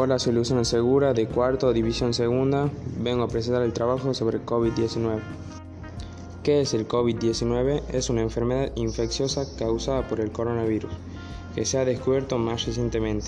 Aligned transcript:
Hola, 0.00 0.20
soy 0.20 0.32
Luciano 0.32 0.64
Segura 0.64 1.12
de 1.12 1.26
cuarto, 1.26 1.72
división 1.72 2.14
segunda. 2.14 2.70
Vengo 3.00 3.24
a 3.24 3.28
presentar 3.28 3.62
el 3.62 3.72
trabajo 3.72 4.14
sobre 4.14 4.40
COVID-19. 4.40 5.18
¿Qué 6.44 6.60
es 6.60 6.72
el 6.72 6.86
COVID-19? 6.86 7.82
Es 7.92 8.08
una 8.08 8.20
enfermedad 8.20 8.70
infecciosa 8.76 9.44
causada 9.58 10.06
por 10.06 10.20
el 10.20 10.30
coronavirus, 10.30 10.92
que 11.56 11.64
se 11.64 11.78
ha 11.78 11.84
descubierto 11.84 12.38
más 12.38 12.64
recientemente. 12.64 13.26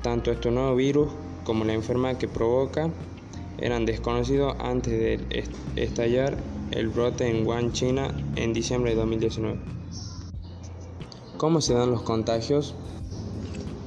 Tanto 0.00 0.30
este 0.30 0.50
nuevo 0.50 0.74
virus 0.74 1.08
como 1.44 1.66
la 1.66 1.74
enfermedad 1.74 2.16
que 2.16 2.28
provoca 2.28 2.88
eran 3.58 3.84
desconocidos 3.84 4.56
antes 4.60 4.90
de 4.98 5.44
estallar 5.76 6.38
el 6.70 6.88
brote 6.88 7.28
en 7.28 7.46
Wuhan, 7.46 7.72
China, 7.72 8.08
en 8.36 8.54
diciembre 8.54 8.92
de 8.92 8.96
2019. 8.96 9.58
¿Cómo 11.36 11.60
se 11.60 11.74
dan 11.74 11.90
los 11.90 12.00
contagios? 12.00 12.74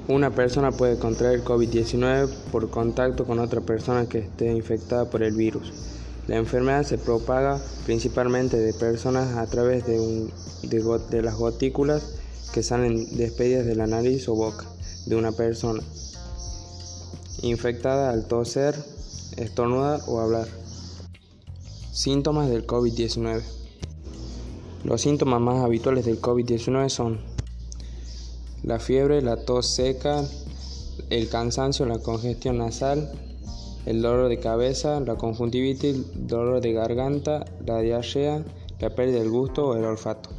Una 0.08 0.32
persona 0.32 0.72
puede 0.72 0.98
contraer 0.98 1.44
COVID-19 1.44 2.28
por 2.52 2.70
contacto 2.70 3.26
con 3.26 3.40
otra 3.40 3.62
persona 3.62 4.08
que 4.08 4.20
esté 4.20 4.52
infectada 4.52 5.10
por 5.10 5.22
el 5.22 5.36
virus. 5.36 5.72
La 6.28 6.38
enfermedad 6.38 6.84
se 6.84 6.98
propaga 6.98 7.62
principalmente 7.86 8.58
de 8.58 8.74
personas 8.74 9.38
a 9.38 9.46
través 9.48 9.86
de, 9.86 11.22
las 11.22 11.36
gotículas 11.36 12.16
que 12.54 12.64
salen 12.64 13.16
despedidas 13.16 13.66
de 13.66 13.76
la 13.76 13.88
nariz 13.88 14.28
o 14.28 14.36
boca 14.36 14.66
de 15.06 15.16
una 15.16 15.32
persona 15.32 15.84
infectada 17.42 18.12
al 18.12 18.28
toser, 18.28 18.76
estornudar 19.38 20.02
o 20.08 20.20
hablar. 20.20 20.48
Síntomas 21.92 22.50
del 22.50 22.66
COVID-19. 22.66 23.42
Los 24.84 25.02
síntomas 25.02 25.42
más 25.42 25.64
habituales 25.64 26.06
del 26.06 26.20
COVID-19 26.20 26.90
son 26.90 27.31
la 28.64 28.80
fiebre, 28.80 29.22
la 29.22 29.38
tos 29.38 29.68
seca, 29.68 30.24
el 31.10 31.30
cansancio, 31.30 31.86
la 31.86 32.00
congestión 32.00 32.60
nasal, 32.60 33.12
el 33.86 34.02
dolor 34.02 34.30
de 34.30 34.40
cabeza, 34.40 35.00
la 35.00 35.16
conjuntivitis, 35.16 36.28
dolor 36.28 36.62
de 36.62 36.74
garganta, 36.74 37.46
la 37.66 37.80
diarrea, 37.80 38.44
la 38.80 38.90
pérdida 38.92 39.20
del 39.20 39.30
gusto 39.30 39.68
o 39.68 39.76
el 39.76 39.86
olfato. 39.86 40.30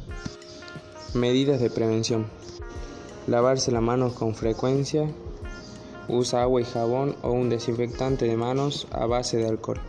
Medidas 1.13 1.59
de 1.59 1.69
prevención. 1.69 2.27
Lavarse 3.27 3.71
las 3.71 3.81
manos 3.81 4.13
con 4.13 4.35
frecuencia. 4.35 5.09
Usa 6.07 6.41
agua 6.41 6.61
y 6.61 6.65
jabón 6.65 7.15
o 7.21 7.31
un 7.31 7.49
desinfectante 7.49 8.25
de 8.25 8.35
manos 8.35 8.87
a 8.91 9.05
base 9.05 9.37
de 9.37 9.47
alcohol. 9.47 9.79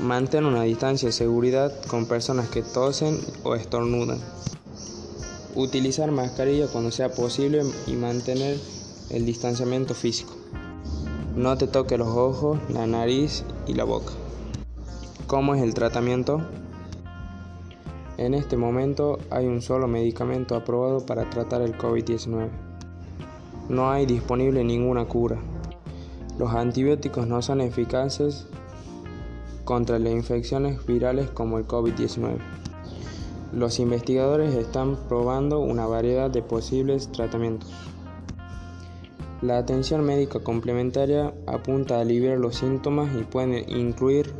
Mantén 0.00 0.44
una 0.44 0.62
distancia 0.62 1.08
de 1.08 1.12
seguridad 1.12 1.72
con 1.86 2.06
personas 2.06 2.48
que 2.48 2.62
tosen 2.62 3.20
o 3.44 3.54
estornudan. 3.54 4.18
Utilizar 5.56 6.10
mascarilla 6.10 6.66
cuando 6.66 6.90
sea 6.90 7.10
posible 7.10 7.62
y 7.86 7.92
mantener 7.94 8.58
el 9.10 9.24
distanciamiento 9.24 9.94
físico. 9.94 10.32
No 11.36 11.56
te 11.56 11.68
toque 11.68 11.96
los 11.96 12.08
ojos, 12.08 12.58
la 12.68 12.86
nariz 12.86 13.44
y 13.68 13.74
la 13.74 13.84
boca. 13.84 14.12
¿Cómo 15.28 15.54
es 15.54 15.62
el 15.62 15.72
tratamiento? 15.72 16.42
En 18.16 18.34
este 18.34 18.56
momento 18.56 19.18
hay 19.30 19.46
un 19.46 19.62
solo 19.62 19.86
medicamento 19.86 20.56
aprobado 20.56 21.06
para 21.06 21.30
tratar 21.30 21.62
el 21.62 21.78
COVID-19. 21.78 22.48
No 23.68 23.90
hay 23.90 24.06
disponible 24.06 24.64
ninguna 24.64 25.06
cura. 25.06 25.38
Los 26.38 26.52
antibióticos 26.52 27.28
no 27.28 27.42
son 27.42 27.60
eficaces 27.60 28.46
contra 29.64 29.98
las 29.98 30.12
infecciones 30.12 30.84
virales 30.84 31.30
como 31.30 31.58
el 31.58 31.66
COVID-19. 31.66 32.38
Los 33.52 33.78
investigadores 33.78 34.54
están 34.54 34.96
probando 35.08 35.60
una 35.60 35.86
variedad 35.86 36.30
de 36.30 36.42
posibles 36.42 37.10
tratamientos. 37.12 37.70
La 39.42 39.58
atención 39.58 40.04
médica 40.04 40.40
complementaria 40.40 41.34
apunta 41.46 41.98
a 41.98 42.00
aliviar 42.00 42.38
los 42.38 42.56
síntomas 42.56 43.14
y 43.14 43.24
puede 43.24 43.66
incluir 43.68 44.32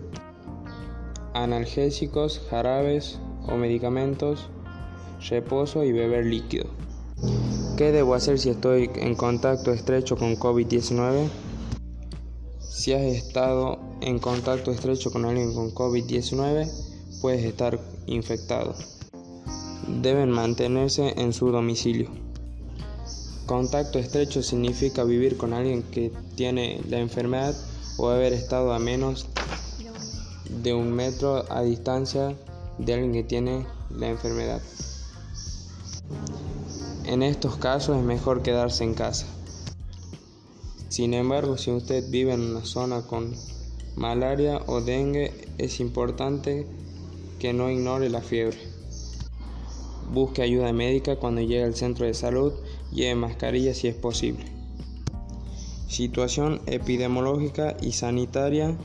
analgésicos, 1.34 2.40
jarabes 2.48 3.20
o 3.46 3.56
medicamentos, 3.56 4.48
reposo 5.28 5.84
y 5.84 5.92
beber 5.92 6.24
líquido. 6.26 6.66
¿Qué 7.76 7.92
debo 7.92 8.14
hacer 8.14 8.38
si 8.38 8.50
estoy 8.50 8.90
en 8.94 9.14
contacto 9.14 9.72
estrecho 9.72 10.16
con 10.16 10.36
COVID-19? 10.36 11.28
Si 12.60 12.92
has 12.92 13.02
estado 13.02 13.78
en 14.00 14.18
contacto 14.18 14.70
estrecho 14.70 15.10
con 15.10 15.24
alguien 15.24 15.54
con 15.54 15.74
COVID-19, 15.74 16.93
puedes 17.24 17.42
estar 17.46 17.80
infectado 18.04 18.74
deben 20.02 20.30
mantenerse 20.30 21.14
en 21.16 21.32
su 21.32 21.50
domicilio. 21.50 22.10
Contacto 23.46 23.98
estrecho 23.98 24.42
significa 24.42 25.04
vivir 25.04 25.38
con 25.38 25.54
alguien 25.54 25.82
que 25.84 26.12
tiene 26.36 26.82
la 26.86 26.98
enfermedad 26.98 27.56
o 27.96 28.10
haber 28.10 28.34
estado 28.34 28.74
a 28.74 28.78
menos 28.78 29.24
de 30.62 30.74
un 30.74 30.92
metro 30.92 31.50
a 31.50 31.62
distancia 31.62 32.36
de 32.76 32.92
alguien 32.92 33.14
que 33.14 33.22
tiene 33.22 33.66
la 33.88 34.10
enfermedad. 34.10 34.60
En 37.06 37.22
estos 37.22 37.56
casos 37.56 37.96
es 37.96 38.04
mejor 38.04 38.42
quedarse 38.42 38.84
en 38.84 38.92
casa. 38.92 39.24
Sin 40.90 41.14
embargo, 41.14 41.56
si 41.56 41.70
usted 41.70 42.04
vive 42.10 42.34
en 42.34 42.42
una 42.42 42.66
zona 42.66 43.00
con 43.00 43.34
malaria 43.96 44.60
o 44.66 44.82
dengue, 44.82 45.32
es 45.56 45.80
importante 45.80 46.66
que 47.38 47.52
no 47.52 47.70
ignore 47.70 48.08
la 48.08 48.20
fiebre. 48.20 48.58
Busque 50.12 50.42
ayuda 50.42 50.72
médica 50.72 51.16
cuando 51.16 51.40
llegue 51.40 51.64
al 51.64 51.74
centro 51.74 52.06
de 52.06 52.14
salud, 52.14 52.52
lleve 52.92 53.14
mascarilla 53.14 53.74
si 53.74 53.88
es 53.88 53.94
posible. 53.94 54.44
Situación 55.88 56.60
epidemiológica 56.66 57.76
y 57.80 57.92
sanitaria 57.92 58.76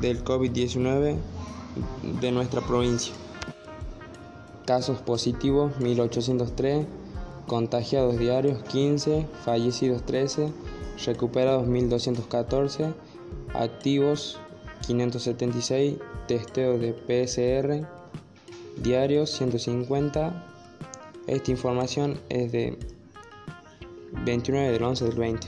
del 0.00 0.24
COVID-19 0.24 1.16
de 2.20 2.32
nuestra 2.32 2.60
provincia. 2.60 3.14
Casos 4.66 5.00
positivos 5.00 5.78
1803, 5.80 6.86
contagiados 7.46 8.18
diarios 8.18 8.62
15, 8.64 9.26
fallecidos 9.44 10.04
13, 10.06 10.52
recuperados 11.04 11.66
1214, 11.66 12.92
activos 13.54 14.38
576, 14.86 15.96
testeos 16.26 16.80
de 16.80 16.92
PCR 16.92 17.86
diarios 18.82 19.30
150 19.30 20.48
esta 21.26 21.50
información 21.50 22.18
es 22.28 22.50
de 22.50 22.76
29 24.24 24.72
del 24.72 24.82
11 24.82 25.04
del 25.04 25.18
20. 25.18 25.46